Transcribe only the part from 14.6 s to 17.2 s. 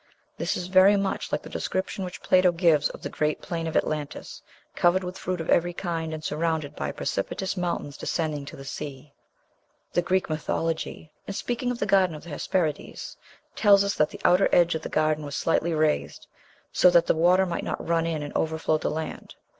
of the garden was slightly raised, so that the